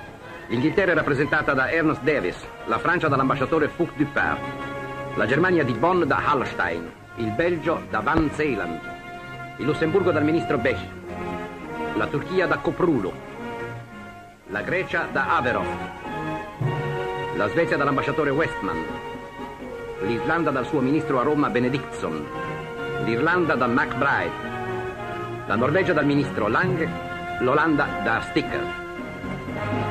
L'Inghilterra 0.47 0.93
è 0.93 0.95
rappresentata 0.95 1.53
da 1.53 1.71
Ernest 1.71 2.03
Davis, 2.03 2.47
la 2.67 2.79
Francia 2.79 3.09
dall'ambasciatore 3.09 3.67
Fouque 3.67 3.97
Dupart, 3.97 4.39
la 5.15 5.25
Germania 5.25 5.65
di 5.65 5.73
Bonn 5.73 6.03
da 6.03 6.21
Hallstein, 6.25 6.89
il 7.17 7.31
Belgio 7.31 7.81
da 7.89 7.99
Van 7.99 8.29
Zeeland, 8.31 8.79
il 9.57 9.65
Lussemburgo 9.65 10.13
dal 10.13 10.23
ministro 10.23 10.57
Bech, 10.57 10.79
la 11.95 12.07
Turchia 12.07 12.47
da 12.47 12.59
Coprulo, 12.59 13.35
la 14.49 14.61
Grecia 14.61 15.09
da 15.11 15.35
Averov, 15.35 15.65
la 17.35 17.49
Svezia 17.49 17.75
dall'ambasciatore 17.75 18.29
Westman, 18.29 18.81
l'Islanda 20.03 20.51
dal 20.51 20.65
suo 20.65 20.79
ministro 20.79 21.19
a 21.19 21.23
Roma 21.23 21.49
Benedictson, 21.49 22.25
l'Irlanda 23.03 23.55
da 23.55 23.67
McBride, 23.67 25.45
la 25.47 25.55
Norvegia 25.55 25.91
dal 25.91 26.05
ministro 26.05 26.47
Lang, 26.47 26.87
l'Olanda 27.41 27.87
da 28.03 28.21
Sticker. 28.21 28.85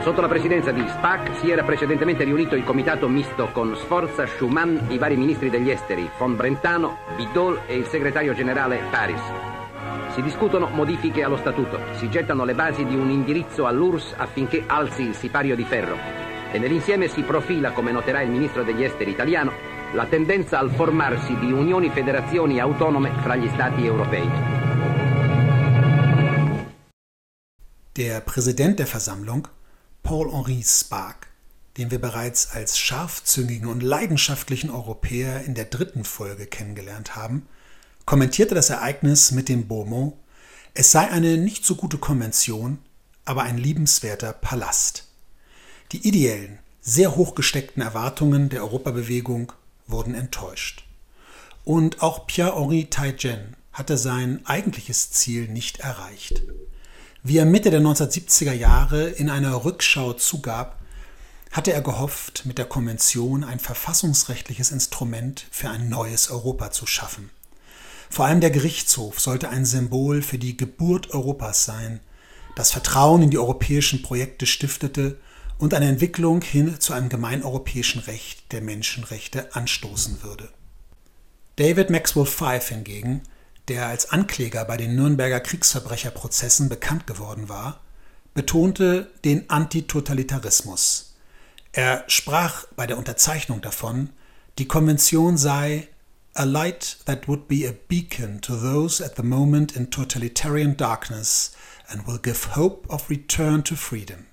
Sotto 0.00 0.20
la 0.22 0.28
presidenza 0.28 0.70
di 0.70 0.86
SPAC 0.88 1.36
si 1.36 1.50
era 1.50 1.62
precedentemente 1.62 2.24
riunito 2.24 2.54
il 2.54 2.64
comitato 2.64 3.08
misto 3.08 3.50
con 3.52 3.76
Sforza, 3.76 4.26
Schumann, 4.26 4.78
i 4.88 4.96
vari 4.96 5.16
ministri 5.16 5.50
degli 5.50 5.68
esteri, 5.68 6.08
von 6.16 6.34
Brentano, 6.34 6.98
Bidol 7.14 7.60
e 7.66 7.76
il 7.76 7.86
segretario 7.86 8.32
generale 8.32 8.80
Paris. 8.90 9.55
Si 10.16 10.22
discutono 10.22 10.70
modifiche 10.70 11.22
allo 11.22 11.36
statuto, 11.36 11.78
si 11.98 12.08
gettano 12.08 12.46
le 12.46 12.54
basi 12.54 12.86
di 12.86 12.96
un 12.96 13.10
indirizzo 13.10 13.66
all'URSS 13.66 14.14
affinché 14.16 14.64
alzi 14.66 15.02
il 15.02 15.14
sipario 15.14 15.54
di 15.54 15.64
ferro 15.64 15.98
e 16.50 16.58
nell'insieme 16.58 17.06
si 17.06 17.20
profila, 17.20 17.72
come 17.72 17.92
noterà 17.92 18.22
il 18.22 18.30
ministro 18.30 18.64
degli 18.64 18.82
esteri 18.82 19.10
italiano, 19.10 19.52
la 19.92 20.06
tendenza 20.06 20.58
al 20.58 20.70
formarsi 20.70 21.36
di 21.36 21.52
unioni 21.52 21.90
federazioni 21.90 22.58
autonome 22.58 23.12
fra 23.20 23.36
gli 23.36 23.46
stati 23.48 23.84
europei. 23.84 24.26
Der 27.92 28.22
Präsident 28.22 28.78
der 28.78 28.86
Versammlung, 28.86 29.48
Paul-Henri 30.02 30.62
Spaak, 30.62 31.26
den 31.76 31.90
wir 31.90 32.00
bereits 32.00 32.54
als 32.54 32.78
scharfzüngigen 32.78 33.68
und 33.68 33.82
leidenschaftlichen 33.82 34.70
Europäer 34.70 35.44
in 35.44 35.52
der 35.52 35.66
dritten 35.66 36.04
Folge 36.04 36.46
kennengelernt 36.46 37.16
haben, 37.16 37.46
kommentierte 38.06 38.54
das 38.54 38.70
Ereignis 38.70 39.32
mit 39.32 39.48
dem 39.48 39.66
Beaumont, 39.66 40.14
es 40.74 40.92
sei 40.92 41.10
eine 41.10 41.36
nicht 41.36 41.64
so 41.64 41.74
gute 41.74 41.98
Konvention, 41.98 42.78
aber 43.24 43.42
ein 43.42 43.58
liebenswerter 43.58 44.32
Palast. 44.32 45.08
Die 45.92 46.06
ideellen, 46.06 46.60
sehr 46.80 47.16
hochgesteckten 47.16 47.82
Erwartungen 47.82 48.48
der 48.48 48.62
Europabewegung 48.62 49.52
wurden 49.88 50.14
enttäuscht. 50.14 50.84
Und 51.64 52.00
auch 52.00 52.28
Pierre-Henri 52.28 52.86
Taïgen 52.88 53.54
hatte 53.72 53.98
sein 53.98 54.40
eigentliches 54.46 55.10
Ziel 55.10 55.48
nicht 55.48 55.80
erreicht. 55.80 56.42
Wie 57.24 57.38
er 57.38 57.44
Mitte 57.44 57.70
der 57.70 57.80
1970er 57.80 58.52
Jahre 58.52 59.08
in 59.08 59.28
einer 59.28 59.64
Rückschau 59.64 60.12
zugab, 60.12 60.80
hatte 61.50 61.72
er 61.72 61.82
gehofft, 61.82 62.46
mit 62.46 62.58
der 62.58 62.66
Konvention 62.66 63.42
ein 63.42 63.58
verfassungsrechtliches 63.58 64.70
Instrument 64.70 65.46
für 65.50 65.70
ein 65.70 65.88
neues 65.88 66.30
Europa 66.30 66.70
zu 66.70 66.86
schaffen. 66.86 67.30
Vor 68.10 68.26
allem 68.26 68.40
der 68.40 68.50
Gerichtshof 68.50 69.20
sollte 69.20 69.48
ein 69.48 69.64
Symbol 69.64 70.22
für 70.22 70.38
die 70.38 70.56
Geburt 70.56 71.10
Europas 71.12 71.64
sein, 71.64 72.00
das 72.54 72.70
Vertrauen 72.70 73.22
in 73.22 73.30
die 73.30 73.38
europäischen 73.38 74.02
Projekte 74.02 74.46
stiftete 74.46 75.18
und 75.58 75.74
eine 75.74 75.88
Entwicklung 75.88 76.42
hin 76.42 76.80
zu 76.80 76.92
einem 76.92 77.08
gemeineuropäischen 77.08 78.00
Recht 78.02 78.52
der 78.52 78.62
Menschenrechte 78.62 79.54
anstoßen 79.54 80.22
würde. 80.22 80.48
David 81.56 81.90
Maxwell 81.90 82.26
Fife 82.26 82.74
hingegen, 82.74 83.22
der 83.68 83.86
als 83.86 84.10
Ankläger 84.10 84.64
bei 84.64 84.76
den 84.76 84.94
Nürnberger 84.94 85.40
Kriegsverbrecherprozessen 85.40 86.68
bekannt 86.68 87.06
geworden 87.06 87.48
war, 87.48 87.80
betonte 88.34 89.10
den 89.24 89.48
Antitotalitarismus. 89.48 91.14
Er 91.72 92.04
sprach 92.06 92.66
bei 92.76 92.86
der 92.86 92.98
Unterzeichnung 92.98 93.60
davon, 93.60 94.10
die 94.58 94.68
Konvention 94.68 95.36
sei 95.36 95.88
a 96.36 96.44
light 96.44 96.96
that 97.06 97.26
would 97.26 97.48
be 97.48 97.64
a 97.64 97.72
beacon 97.72 98.40
to 98.40 98.54
those 98.54 99.00
at 99.00 99.16
the 99.16 99.22
moment 99.22 99.74
in 99.74 99.86
totalitarian 99.86 100.76
darkness 100.76 101.56
and 101.88 102.06
will 102.06 102.18
give 102.18 102.54
hope 102.54 102.86
of 102.90 103.08
return 103.08 103.62
to 103.62 103.74
freedom. 103.74 104.26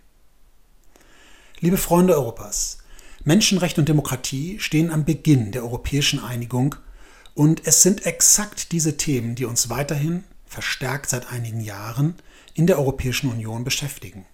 Liebe 1.62 1.78
Freunde 1.78 2.14
Europas, 2.14 2.80
Menschenrecht 3.24 3.80
und 3.80 3.88
Demokratie 3.88 4.60
stehen 4.60 4.92
am 4.92 5.06
Beginn 5.06 5.54
der 5.54 5.64
europäischen 5.64 6.20
Einigung 6.20 6.76
und 7.36 7.66
es 7.66 7.82
sind 7.82 8.06
exakt 8.06 8.74
diese 8.74 8.98
Themen, 8.98 9.36
die 9.36 9.46
uns 9.46 9.70
weiterhin, 9.70 10.26
verstärkt 10.46 11.10
seit 11.10 11.32
einigen 11.32 11.62
Jahren, 11.62 12.16
in 12.54 12.68
der 12.68 12.78
Europäischen 12.78 13.30
Union 13.32 13.64
beschäftigen. 13.64 14.26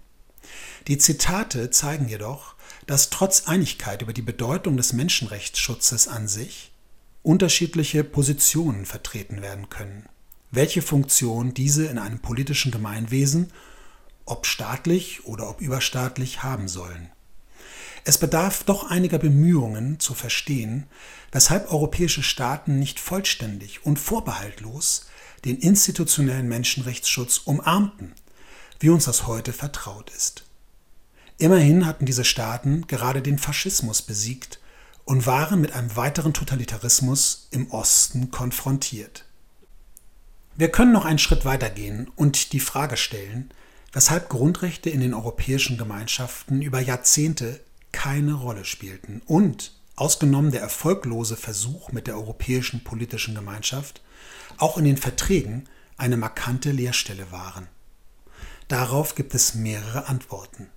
Die 0.88 0.98
Zitate 0.98 1.70
zeigen 1.70 2.10
jedoch, 2.10 2.56
dass 2.88 3.12
trotz 3.12 3.48
Einigkeit 3.48 4.02
über 4.02 4.14
die 4.14 4.24
Bedeutung 4.24 4.76
des 4.76 4.94
Menschenrechtsschutzes 4.94 6.08
an 6.08 6.28
sich 6.28 6.69
unterschiedliche 7.24 8.04
Positionen 8.04 8.86
vertreten 8.86 9.42
werden 9.42 9.70
können, 9.70 10.08
welche 10.52 10.82
Funktion 10.82 11.54
diese 11.54 11.86
in 11.86 11.98
einem 11.98 12.20
politischen 12.20 12.72
Gemeinwesen, 12.72 13.52
ob 14.26 14.46
staatlich 14.46 15.26
oder 15.26 15.50
ob 15.50 15.62
überstaatlich, 15.62 16.44
haben 16.44 16.68
sollen. 16.68 17.10
Es 18.06 18.18
bedarf 18.18 18.64
doch 18.64 18.90
einiger 18.90 19.20
Bemühungen 19.20 20.00
zu 20.00 20.14
verstehen, 20.14 20.88
weshalb 21.32 21.72
europäische 21.72 22.24
Staaten 22.24 22.80
nicht 22.80 23.00
vollständig 23.00 23.86
und 23.86 24.00
vorbehaltlos 24.00 25.08
den 25.46 25.58
institutionellen 25.58 26.48
Menschenrechtsschutz 26.48 27.40
umarmten, 27.40 28.14
wie 28.80 28.90
uns 28.90 29.06
das 29.06 29.28
heute 29.28 29.54
vertraut 29.54 30.12
ist. 30.16 30.46
Immerhin 31.38 31.86
hatten 31.86 32.06
diese 32.06 32.26
Staaten 32.26 32.88
gerade 32.88 33.22
den 33.22 33.38
Faschismus 33.38 34.02
besiegt 34.02 34.60
und 35.10 35.26
waren 35.26 35.60
mit 35.60 35.74
einem 35.74 35.96
weiteren 35.96 36.36
Totalitarismus 36.36 37.48
im 37.50 37.72
Osten 37.72 38.30
konfrontiert. 38.30 39.26
Wir 40.56 40.70
können 40.70 40.92
noch 40.92 41.04
einen 41.04 41.18
Schritt 41.18 41.46
weitergehen 41.46 42.12
und 42.16 42.54
die 42.54 42.60
Frage 42.60 42.96
stellen, 42.96 43.52
weshalb 43.92 44.30
Grundrechte 44.30 44.92
in 44.92 45.00
den 45.00 45.16
europäischen 45.16 45.80
Gemeinschaften 45.80 46.62
über 46.62 46.80
Jahrzehnte 46.80 47.60
keine 47.92 48.36
Rolle 48.36 48.66
spielten 48.66 49.24
und, 49.26 49.74
ausgenommen 49.96 50.52
der 50.52 50.62
erfolglose 50.62 51.38
Versuch 51.38 51.92
mit 51.92 52.06
der 52.06 52.16
Europäischen 52.16 52.84
Politischen 52.84 53.34
Gemeinschaft, 53.34 54.04
auch 54.60 54.78
in 54.78 54.86
den 54.86 54.98
Verträgen 54.98 55.68
eine 55.98 56.18
markante 56.18 56.70
Leerstelle 56.70 57.32
waren. 57.32 57.68
Darauf 58.68 59.16
gibt 59.16 59.34
es 59.34 59.56
mehrere 59.56 60.08
Antworten. 60.08 60.70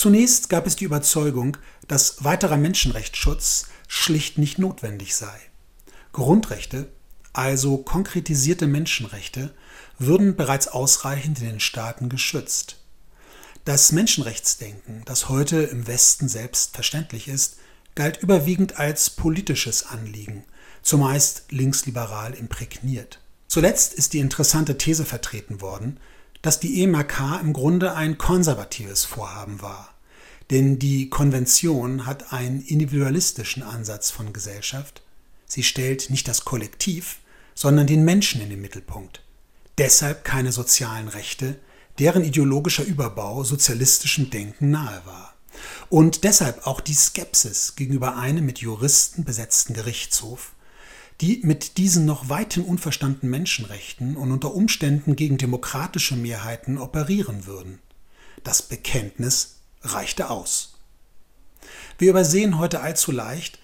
Zunächst 0.00 0.48
gab 0.48 0.66
es 0.66 0.76
die 0.76 0.84
Überzeugung, 0.84 1.58
dass 1.86 2.24
weiterer 2.24 2.56
Menschenrechtsschutz 2.56 3.66
schlicht 3.86 4.38
nicht 4.38 4.58
notwendig 4.58 5.14
sei. 5.14 5.38
Grundrechte, 6.14 6.88
also 7.34 7.76
konkretisierte 7.76 8.66
Menschenrechte, 8.66 9.52
würden 9.98 10.36
bereits 10.36 10.68
ausreichend 10.68 11.40
in 11.40 11.48
den 11.48 11.60
Staaten 11.60 12.08
geschützt. 12.08 12.78
Das 13.66 13.92
Menschenrechtsdenken, 13.92 15.02
das 15.04 15.28
heute 15.28 15.64
im 15.64 15.86
Westen 15.86 16.30
selbstverständlich 16.30 17.28
ist, 17.28 17.58
galt 17.94 18.22
überwiegend 18.22 18.78
als 18.78 19.10
politisches 19.10 19.84
Anliegen, 19.84 20.44
zumeist 20.80 21.44
linksliberal 21.50 22.32
imprägniert. 22.32 23.20
Zuletzt 23.48 23.92
ist 23.92 24.14
die 24.14 24.20
interessante 24.20 24.78
These 24.78 25.04
vertreten 25.04 25.60
worden, 25.60 26.00
dass 26.42 26.60
die 26.60 26.82
EMAK 26.82 27.40
im 27.42 27.52
Grunde 27.52 27.94
ein 27.94 28.18
konservatives 28.18 29.04
Vorhaben 29.04 29.60
war. 29.62 29.94
Denn 30.50 30.78
die 30.78 31.10
Konvention 31.10 32.06
hat 32.06 32.32
einen 32.32 32.60
individualistischen 32.60 33.62
Ansatz 33.62 34.10
von 34.10 34.32
Gesellschaft. 34.32 35.02
Sie 35.46 35.62
stellt 35.62 36.10
nicht 36.10 36.26
das 36.26 36.44
Kollektiv, 36.44 37.18
sondern 37.54 37.86
den 37.86 38.04
Menschen 38.04 38.40
in 38.40 38.50
den 38.50 38.60
Mittelpunkt. 38.60 39.22
Deshalb 39.78 40.24
keine 40.24 40.52
sozialen 40.52 41.08
Rechte, 41.08 41.58
deren 41.98 42.24
ideologischer 42.24 42.84
Überbau 42.84 43.44
sozialistischem 43.44 44.30
Denken 44.30 44.70
nahe 44.70 45.02
war. 45.04 45.34
Und 45.88 46.24
deshalb 46.24 46.66
auch 46.66 46.80
die 46.80 46.94
Skepsis 46.94 47.76
gegenüber 47.76 48.16
einem 48.16 48.46
mit 48.46 48.58
Juristen 48.58 49.24
besetzten 49.24 49.74
Gerichtshof, 49.74 50.52
die 51.20 51.40
mit 51.42 51.76
diesen 51.76 52.06
noch 52.06 52.28
weithin 52.28 52.64
unverstandenen 52.64 53.30
Menschenrechten 53.30 54.16
und 54.16 54.32
unter 54.32 54.54
Umständen 54.54 55.16
gegen 55.16 55.36
demokratische 55.36 56.16
Mehrheiten 56.16 56.78
operieren 56.78 57.46
würden. 57.46 57.78
Das 58.42 58.62
Bekenntnis 58.62 59.56
reichte 59.82 60.30
aus. 60.30 60.78
Wir 61.98 62.10
übersehen 62.10 62.58
heute 62.58 62.80
allzu 62.80 63.12
leicht, 63.12 63.58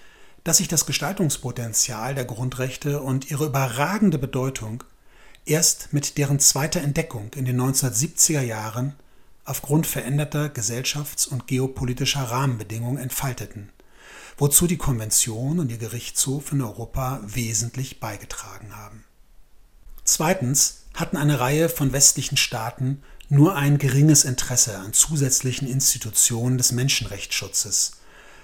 dass 0.44 0.58
sich 0.58 0.68
das 0.68 0.84
Gestaltungspotenzial 0.84 2.14
der 2.14 2.26
Grundrechte 2.26 3.00
und 3.00 3.30
ihre 3.30 3.46
überragende 3.46 4.18
Bedeutung 4.18 4.84
erst 5.46 5.92
mit 5.92 6.18
deren 6.18 6.38
zweiter 6.38 6.82
Entdeckung 6.82 7.32
in 7.34 7.46
den 7.46 7.60
1970er 7.60 8.42
Jahren 8.42 8.94
aufgrund 9.44 9.86
veränderter 9.86 10.46
gesellschafts- 10.48 11.26
und 11.26 11.46
geopolitischer 11.46 12.22
Rahmenbedingungen 12.22 12.98
entfalteten 12.98 13.70
wozu 14.36 14.66
die 14.66 14.76
Konvention 14.76 15.58
und 15.58 15.70
ihr 15.70 15.78
Gerichtshof 15.78 16.52
in 16.52 16.62
Europa 16.62 17.20
wesentlich 17.24 18.00
beigetragen 18.00 18.76
haben. 18.76 19.04
Zweitens 20.04 20.84
hatten 20.94 21.16
eine 21.16 21.40
Reihe 21.40 21.68
von 21.68 21.92
westlichen 21.92 22.36
Staaten 22.36 23.02
nur 23.28 23.56
ein 23.56 23.78
geringes 23.78 24.24
Interesse 24.24 24.78
an 24.78 24.92
zusätzlichen 24.92 25.68
Institutionen 25.68 26.58
des 26.58 26.72
Menschenrechtsschutzes, 26.72 27.92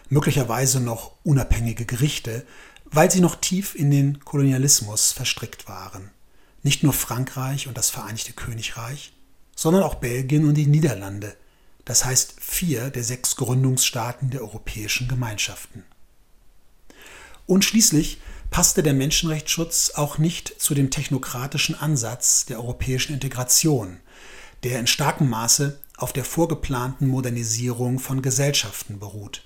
möglicherweise 0.08 0.80
noch 0.80 1.12
unabhängige 1.22 1.84
Gerichte, 1.84 2.44
weil 2.86 3.10
sie 3.10 3.20
noch 3.20 3.36
tief 3.36 3.74
in 3.74 3.90
den 3.90 4.20
Kolonialismus 4.20 5.12
verstrickt 5.12 5.68
waren. 5.68 6.10
Nicht 6.62 6.82
nur 6.82 6.92
Frankreich 6.92 7.68
und 7.68 7.78
das 7.78 7.90
Vereinigte 7.90 8.32
Königreich, 8.32 9.12
sondern 9.54 9.82
auch 9.82 9.96
Belgien 9.96 10.46
und 10.48 10.54
die 10.54 10.66
Niederlande, 10.66 11.36
das 11.84 12.04
heißt 12.04 12.36
vier 12.40 12.90
der 12.90 13.04
sechs 13.04 13.36
Gründungsstaaten 13.36 14.30
der 14.30 14.42
Europäischen 14.42 15.08
Gemeinschaften. 15.08 15.84
Und 17.46 17.64
schließlich 17.64 18.20
passte 18.50 18.82
der 18.82 18.94
Menschenrechtsschutz 18.94 19.92
auch 19.94 20.18
nicht 20.18 20.60
zu 20.60 20.74
dem 20.74 20.90
technokratischen 20.90 21.74
Ansatz 21.74 22.46
der 22.46 22.58
europäischen 22.58 23.14
Integration, 23.14 23.98
der 24.62 24.78
in 24.78 24.86
starkem 24.86 25.28
Maße 25.28 25.80
auf 25.96 26.12
der 26.12 26.24
vorgeplanten 26.24 27.08
Modernisierung 27.08 27.98
von 27.98 28.22
Gesellschaften 28.22 28.98
beruht. 28.98 29.42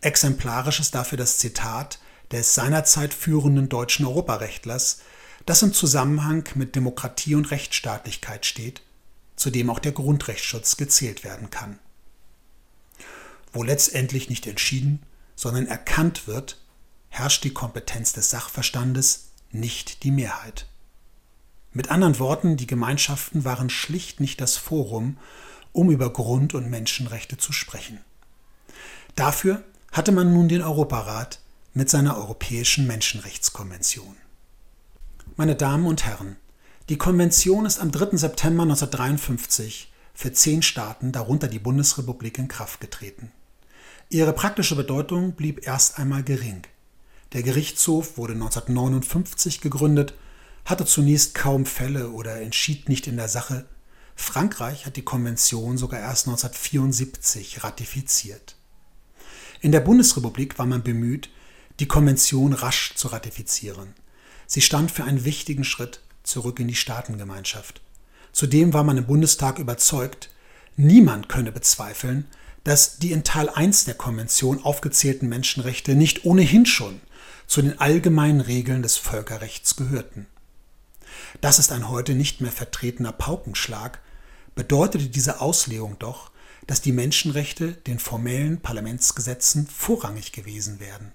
Exemplarisch 0.00 0.80
ist 0.80 0.94
dafür 0.94 1.18
das 1.18 1.38
Zitat 1.38 1.98
des 2.30 2.54
seinerzeit 2.54 3.14
führenden 3.14 3.68
deutschen 3.68 4.06
Europarechtlers, 4.06 5.00
das 5.46 5.62
im 5.62 5.72
Zusammenhang 5.72 6.48
mit 6.54 6.76
Demokratie 6.76 7.34
und 7.34 7.50
Rechtsstaatlichkeit 7.50 8.46
steht 8.46 8.82
zu 9.36 9.50
dem 9.50 9.70
auch 9.70 9.78
der 9.78 9.92
Grundrechtsschutz 9.92 10.76
gezählt 10.76 11.24
werden 11.24 11.50
kann. 11.50 11.78
Wo 13.52 13.62
letztendlich 13.62 14.28
nicht 14.28 14.46
entschieden, 14.46 15.02
sondern 15.36 15.66
erkannt 15.66 16.26
wird, 16.26 16.60
herrscht 17.08 17.44
die 17.44 17.52
Kompetenz 17.52 18.12
des 18.12 18.30
Sachverstandes, 18.30 19.30
nicht 19.50 20.02
die 20.02 20.10
Mehrheit. 20.10 20.66
Mit 21.72 21.90
anderen 21.90 22.18
Worten, 22.18 22.56
die 22.56 22.66
Gemeinschaften 22.66 23.44
waren 23.44 23.70
schlicht 23.70 24.20
nicht 24.20 24.40
das 24.40 24.56
Forum, 24.56 25.18
um 25.72 25.90
über 25.90 26.12
Grund- 26.12 26.54
und 26.54 26.70
Menschenrechte 26.70 27.36
zu 27.36 27.52
sprechen. 27.52 28.00
Dafür 29.16 29.64
hatte 29.92 30.12
man 30.12 30.32
nun 30.32 30.48
den 30.48 30.62
Europarat 30.62 31.40
mit 31.72 31.90
seiner 31.90 32.16
Europäischen 32.16 32.86
Menschenrechtskonvention. 32.86 34.16
Meine 35.36 35.56
Damen 35.56 35.86
und 35.86 36.04
Herren, 36.04 36.36
die 36.90 36.98
Konvention 36.98 37.64
ist 37.64 37.78
am 37.78 37.90
3. 37.90 38.18
September 38.18 38.64
1953 38.64 39.90
für 40.12 40.34
zehn 40.34 40.60
Staaten, 40.60 41.12
darunter 41.12 41.48
die 41.48 41.58
Bundesrepublik, 41.58 42.36
in 42.36 42.46
Kraft 42.46 42.80
getreten. 42.80 43.32
Ihre 44.10 44.34
praktische 44.34 44.76
Bedeutung 44.76 45.32
blieb 45.32 45.66
erst 45.66 45.98
einmal 45.98 46.22
gering. 46.22 46.62
Der 47.32 47.42
Gerichtshof 47.42 48.18
wurde 48.18 48.34
1959 48.34 49.62
gegründet, 49.62 50.12
hatte 50.66 50.84
zunächst 50.84 51.34
kaum 51.34 51.64
Fälle 51.64 52.10
oder 52.10 52.42
entschied 52.42 52.90
nicht 52.90 53.06
in 53.06 53.16
der 53.16 53.28
Sache. 53.28 53.64
Frankreich 54.14 54.84
hat 54.84 54.96
die 54.96 55.02
Konvention 55.02 55.78
sogar 55.78 56.00
erst 56.00 56.28
1974 56.28 57.64
ratifiziert. 57.64 58.56
In 59.62 59.72
der 59.72 59.80
Bundesrepublik 59.80 60.58
war 60.58 60.66
man 60.66 60.82
bemüht, 60.82 61.30
die 61.80 61.88
Konvention 61.88 62.52
rasch 62.52 62.94
zu 62.94 63.08
ratifizieren. 63.08 63.94
Sie 64.46 64.60
stand 64.60 64.90
für 64.90 65.04
einen 65.04 65.24
wichtigen 65.24 65.64
Schritt 65.64 66.03
zurück 66.24 66.58
in 66.58 66.68
die 66.68 66.74
Staatengemeinschaft. 66.74 67.80
Zudem 68.32 68.72
war 68.72 68.82
man 68.82 68.98
im 68.98 69.06
Bundestag 69.06 69.58
überzeugt, 69.60 70.30
niemand 70.76 71.28
könne 71.28 71.52
bezweifeln, 71.52 72.26
dass 72.64 72.98
die 72.98 73.12
in 73.12 73.22
Teil 73.22 73.48
1 73.48 73.84
der 73.84 73.94
Konvention 73.94 74.64
aufgezählten 74.64 75.28
Menschenrechte 75.28 75.94
nicht 75.94 76.24
ohnehin 76.24 76.66
schon 76.66 77.00
zu 77.46 77.62
den 77.62 77.78
allgemeinen 77.78 78.40
Regeln 78.40 78.82
des 78.82 78.96
Völkerrechts 78.96 79.76
gehörten. 79.76 80.26
Das 81.40 81.58
ist 81.58 81.72
ein 81.72 81.88
heute 81.88 82.14
nicht 82.14 82.40
mehr 82.40 82.52
vertretener 82.52 83.12
Paukenschlag, 83.12 84.00
bedeutete 84.54 85.08
diese 85.08 85.40
Auslegung 85.40 85.96
doch, 85.98 86.30
dass 86.66 86.80
die 86.80 86.92
Menschenrechte 86.92 87.72
den 87.72 87.98
formellen 87.98 88.60
Parlamentsgesetzen 88.60 89.66
vorrangig 89.66 90.32
gewesen 90.32 90.80
wären. 90.80 91.12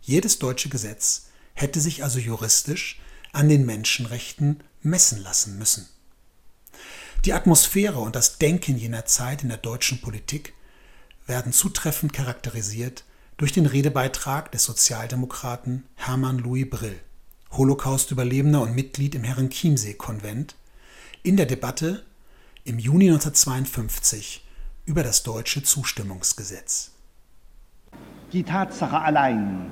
Jedes 0.00 0.38
deutsche 0.38 0.70
Gesetz 0.70 1.26
hätte 1.52 1.80
sich 1.80 2.02
also 2.02 2.18
juristisch 2.18 3.00
an 3.36 3.50
den 3.50 3.66
Menschenrechten 3.66 4.60
messen 4.80 5.22
lassen 5.22 5.58
müssen. 5.58 5.86
Die 7.26 7.34
Atmosphäre 7.34 7.98
und 7.98 8.16
das 8.16 8.38
Denken 8.38 8.78
jener 8.78 9.04
Zeit 9.04 9.42
in 9.42 9.50
der 9.50 9.58
deutschen 9.58 10.00
Politik 10.00 10.54
werden 11.26 11.52
zutreffend 11.52 12.14
charakterisiert 12.14 13.04
durch 13.36 13.52
den 13.52 13.66
Redebeitrag 13.66 14.50
des 14.52 14.64
Sozialdemokraten 14.64 15.84
Hermann 15.96 16.38
Louis 16.38 16.70
Brill, 16.70 16.98
Holocaust-Überlebender 17.50 18.62
und 18.62 18.74
Mitglied 18.74 19.14
im 19.14 19.24
Herrenchiemsee-Konvent, 19.24 20.54
in 21.22 21.36
der 21.36 21.46
Debatte 21.46 22.06
im 22.64 22.78
Juni 22.78 23.08
1952 23.10 24.46
über 24.86 25.02
das 25.02 25.24
deutsche 25.24 25.62
Zustimmungsgesetz. 25.62 26.92
Die 28.32 28.44
Tatsache 28.44 28.98
allein, 28.98 29.70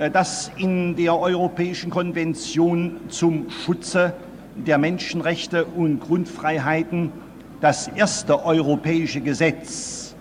äh, 0.00 0.10
dass 0.10 0.50
in 0.56 0.96
der 0.96 1.14
Europäischen 1.14 1.90
Konvention 1.90 2.96
zum 3.08 3.50
Schutze 3.50 4.14
der 4.56 4.78
Menschenrechte 4.78 5.66
und 5.66 6.00
Grundfreiheiten 6.00 7.12
das 7.60 7.88
erste 7.88 8.42
europäische 8.42 9.20
Gesetz 9.20 10.16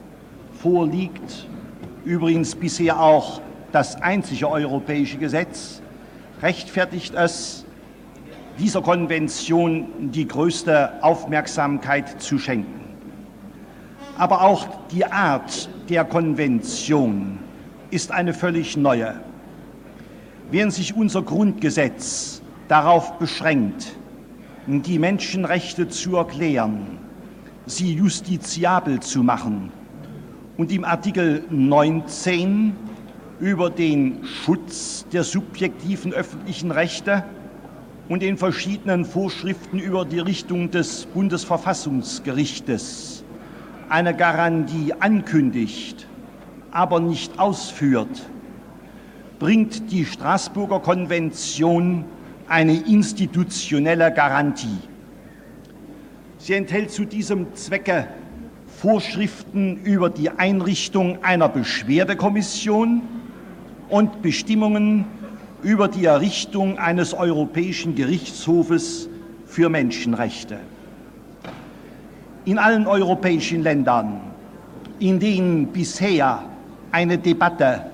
vorliegt, 0.61 1.47
übrigens 2.03 2.55
bisher 2.55 2.99
auch 2.99 3.39
das 3.71 4.01
einzige 4.01 4.49
europäische 4.51 5.17
Gesetz, 5.17 5.81
rechtfertigt 6.41 7.15
es, 7.15 7.65
dieser 8.59 8.81
Konvention 8.81 10.11
die 10.11 10.27
größte 10.27 11.01
Aufmerksamkeit 11.01 12.21
zu 12.21 12.37
schenken. 12.37 12.81
Aber 14.17 14.41
auch 14.41 14.67
die 14.91 15.05
Art 15.05 15.69
der 15.87 16.03
Konvention 16.03 17.39
ist 17.91 18.11
eine 18.11 18.33
völlig 18.33 18.75
neue. 18.75 19.28
Während 20.51 20.73
sich 20.73 20.95
unser 20.95 21.21
Grundgesetz 21.21 22.41
darauf 22.67 23.19
beschränkt, 23.19 23.93
die 24.65 24.97
Menschenrechte 24.97 25.89
zu 25.89 26.15
erklären, 26.15 26.97
sie 27.67 27.93
justiziabel 27.93 28.99
zu 28.99 29.21
machen 29.21 29.69
und 30.57 30.71
im 30.71 30.85
Artikel 30.85 31.43
19 31.51 32.75
über 33.39 33.69
den 33.69 34.25
Schutz 34.25 35.05
der 35.13 35.23
subjektiven 35.23 36.13
öffentlichen 36.13 36.71
Rechte 36.71 37.25
und 38.07 38.23
in 38.23 38.37
verschiedenen 38.37 39.05
Vorschriften 39.05 39.77
über 39.77 40.03
die 40.03 40.17
Richtung 40.19 40.71
des 40.71 41.05
Bundesverfassungsgerichtes 41.05 43.23
eine 43.87 44.15
Garantie 44.15 44.93
ankündigt, 44.93 46.07
aber 46.71 46.99
nicht 46.99 47.37
ausführt, 47.37 48.29
bringt 49.39 49.91
die 49.91 50.05
Straßburger 50.05 50.81
Konvention 50.81 52.05
eine 52.47 52.75
institutionelle 52.75 54.13
Garantie. 54.13 54.79
Sie 56.37 56.53
enthält 56.53 56.91
zu 56.91 57.05
diesem 57.05 57.55
Zwecke 57.55 58.07
Vorschriften 58.67 59.77
über 59.83 60.09
die 60.09 60.29
Einrichtung 60.29 61.23
einer 61.23 61.49
Beschwerdekommission 61.49 63.01
und 63.89 64.21
Bestimmungen 64.21 65.05
über 65.61 65.87
die 65.87 66.05
Errichtung 66.05 66.77
eines 66.77 67.13
Europäischen 67.13 67.95
Gerichtshofes 67.95 69.09
für 69.45 69.69
Menschenrechte. 69.69 70.59
In 72.45 72.57
allen 72.57 72.87
europäischen 72.87 73.63
Ländern, 73.63 74.21
in 74.99 75.19
denen 75.19 75.67
bisher 75.67 76.43
eine 76.91 77.17
Debatte 77.17 77.88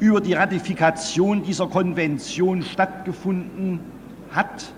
über 0.00 0.20
die 0.20 0.32
Ratifikation 0.32 1.42
dieser 1.42 1.68
Konvention 1.68 2.62
stattgefunden 2.62 3.80
hat, 4.32 4.72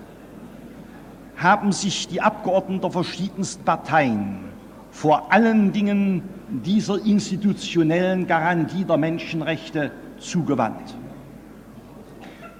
haben 1.37 1.73
sich 1.73 2.09
die 2.09 2.21
Abgeordneten 2.21 2.83
der 2.83 2.91
verschiedensten 2.91 3.65
Parteien 3.65 4.53
vor 4.91 5.33
allen 5.33 5.73
Dingen 5.73 6.23
dieser 6.49 7.03
institutionellen 7.05 8.27
Garantie 8.27 8.85
der 8.85 8.99
Menschenrechte 8.99 9.91
zugewandt. 10.19 10.95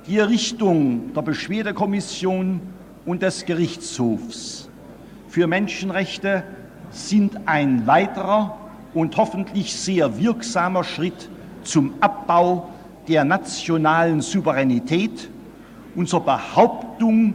Die 0.07 0.19
Errichtung 0.19 1.13
der 1.15 1.23
Beschwerdekommission 1.23 2.61
und 3.05 3.23
des 3.23 3.45
Gerichtshofs 3.45 4.69
für 5.29 5.47
Menschenrechte 5.47 6.43
sind 6.91 7.47
ein 7.47 7.87
weiterer 7.87 8.59
und 8.95 9.17
hoffentlich 9.17 9.75
sehr 9.77 10.19
wirksamer 10.19 10.85
Schritt 10.85 11.29
zum 11.65 11.95
Abbau 12.01 12.69
der 13.09 13.25
nationalen 13.25 14.21
Souveränität 14.21 15.29
und 15.95 16.09
zur 16.09 16.25
Behauptung 16.25 17.35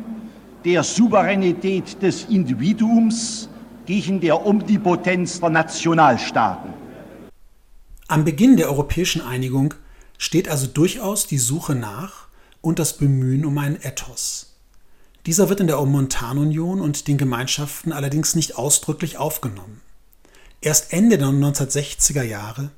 der 0.66 0.84
Souveränität 0.84 2.02
des 2.02 2.26
Individuums 2.26 3.50
gegen 3.86 4.20
der 4.20 4.46
Omnipotenz 4.46 5.40
der 5.40 5.50
Nationalstaaten. 5.50 6.74
Am 8.08 8.24
Beginn 8.24 8.58
der 8.58 8.70
europäischen 8.70 9.22
Einigung 9.22 9.74
steht 10.18 10.50
also 10.50 10.68
durchaus 10.68 11.28
die 11.28 11.38
Suche 11.38 11.76
nach 11.76 12.28
und 12.62 12.80
das 12.80 12.98
Bemühen 12.98 13.46
um 13.46 13.58
einen 13.58 13.78
Ethos. 13.82 14.56
Dieser 15.26 15.50
wird 15.50 15.60
in 15.60 15.68
der 15.68 15.84
Montanunion 15.84 16.80
und 16.80 17.08
den 17.08 17.18
Gemeinschaften 17.18 17.92
allerdings 17.92 18.36
nicht 18.36 18.58
ausdrücklich 18.58 19.18
aufgenommen. 19.18 19.82
Erst 20.62 20.94
Ende 20.94 21.18
der 21.18 21.28
1960er 21.28 22.24
Jahre, 22.24 22.72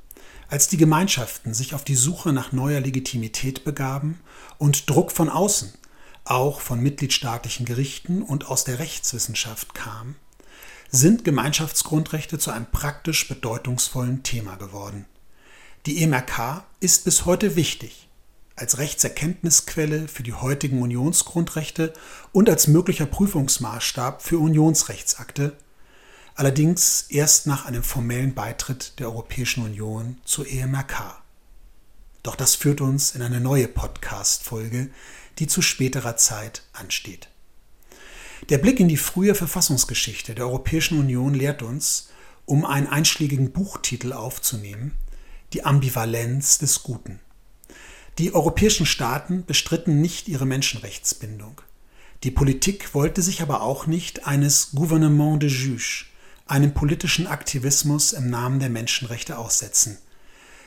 als 0.49 0.67
die 0.67 0.77
Gemeinschaften 0.77 1.53
sich 1.53 1.75
auf 1.75 1.83
die 1.83 1.95
Suche 1.95 2.33
nach 2.33 2.51
neuer 2.51 2.79
Legitimität 2.79 3.63
begaben 3.63 4.19
und 4.57 4.89
Druck 4.89 5.11
von 5.11 5.29
außen, 5.29 5.73
auch 6.25 6.59
von 6.61 6.79
mitgliedstaatlichen 6.79 7.65
Gerichten 7.65 8.21
und 8.21 8.47
aus 8.47 8.63
der 8.63 8.79
Rechtswissenschaft 8.79 9.73
kam, 9.73 10.15
sind 10.91 11.23
Gemeinschaftsgrundrechte 11.23 12.39
zu 12.39 12.51
einem 12.51 12.65
praktisch 12.65 13.27
bedeutungsvollen 13.27 14.23
Thema 14.23 14.55
geworden. 14.55 15.05
Die 15.85 16.01
EMRK 16.03 16.65
ist 16.79 17.05
bis 17.05 17.25
heute 17.25 17.55
wichtig 17.55 18.07
als 18.55 18.77
Rechtserkenntnisquelle 18.77 20.09
für 20.09 20.23
die 20.23 20.33
heutigen 20.33 20.81
Unionsgrundrechte 20.81 21.93
und 22.33 22.49
als 22.49 22.67
möglicher 22.67 23.05
Prüfungsmaßstab 23.05 24.21
für 24.21 24.37
Unionsrechtsakte, 24.37 25.55
allerdings 26.35 27.05
erst 27.09 27.47
nach 27.47 27.65
einem 27.65 27.83
formellen 27.83 28.33
Beitritt 28.33 28.99
der 28.99 29.07
Europäischen 29.07 29.63
Union 29.63 30.17
zur 30.25 30.47
EMRK. 30.47 31.21
Doch 32.23 32.35
das 32.35 32.55
führt 32.55 32.81
uns 32.81 33.15
in 33.15 33.21
eine 33.21 33.39
neue 33.39 33.67
Podcast-Folge, 33.67 34.89
die 35.39 35.47
zu 35.47 35.61
späterer 35.61 36.17
Zeit 36.17 36.63
ansteht. 36.73 37.29
Der 38.49 38.57
Blick 38.57 38.79
in 38.79 38.87
die 38.87 38.97
frühe 38.97 39.35
Verfassungsgeschichte 39.35 40.35
der 40.35 40.45
Europäischen 40.45 40.99
Union 40.99 41.33
lehrt 41.33 41.61
uns, 41.61 42.09
um 42.45 42.65
einen 42.65 42.87
einschlägigen 42.87 43.51
Buchtitel 43.51 44.13
aufzunehmen, 44.13 44.93
die 45.53 45.63
Ambivalenz 45.65 46.57
des 46.57 46.83
Guten. 46.83 47.19
Die 48.17 48.33
europäischen 48.33 48.85
Staaten 48.85 49.45
bestritten 49.45 50.01
nicht 50.01 50.27
ihre 50.27 50.45
Menschenrechtsbindung. 50.45 51.61
Die 52.23 52.31
Politik 52.31 52.93
wollte 52.93 53.21
sich 53.21 53.41
aber 53.41 53.61
auch 53.61 53.87
nicht 53.87 54.27
eines 54.27 54.71
Gouvernement 54.71 55.41
de 55.41 55.49
Juge, 55.49 56.05
einem 56.49 56.73
politischen 56.73 57.27
Aktivismus 57.27 58.13
im 58.13 58.29
Namen 58.29 58.59
der 58.59 58.69
Menschenrechte 58.69 59.37
aussetzen. 59.37 59.97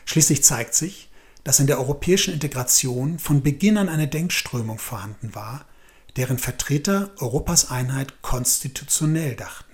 Schließlich 0.05 0.45
zeigt 0.45 0.75
sich, 0.75 1.11
dass 1.45 1.61
in 1.61 1.67
der 1.67 1.79
europäischen 1.79 2.33
Integration 2.33 3.19
von 3.19 3.43
Beginn 3.43 3.77
an 3.77 3.89
eine 3.89 4.07
Denkströmung 4.07 4.79
vorhanden 4.79 5.35
war, 5.35 5.67
deren 6.17 6.39
Vertreter 6.39 7.11
Europas 7.19 7.71
Einheit 7.71 8.23
konstitutionell 8.23 9.35
dachten. 9.35 9.73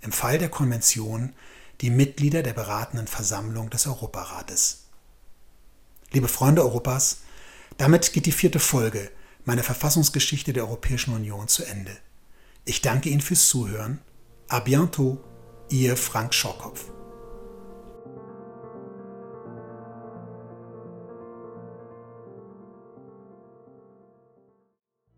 Im 0.00 0.12
Fall 0.12 0.38
der 0.38 0.48
Konvention 0.48 1.34
die 1.80 1.90
Mitglieder 1.90 2.42
der 2.42 2.52
beratenden 2.52 3.06
Versammlung 3.06 3.68
des 3.68 3.86
Europarates. 3.86 4.84
Liebe 6.12 6.28
Freunde 6.28 6.62
Europas, 6.62 7.18
damit 7.76 8.12
geht 8.12 8.26
die 8.26 8.32
vierte 8.32 8.60
Folge 8.60 9.10
meiner 9.44 9.64
Verfassungsgeschichte 9.64 10.52
der 10.52 10.64
Europäischen 10.64 11.12
Union 11.12 11.48
zu 11.48 11.64
Ende. 11.64 11.94
Ich 12.64 12.80
danke 12.80 13.10
Ihnen 13.10 13.20
fürs 13.20 13.48
Zuhören. 13.48 14.00
A 14.48 14.60
bientôt, 14.60 15.18
Ihr 15.70 15.96
Frank 15.96 16.34
Schorkopf. 16.34 16.93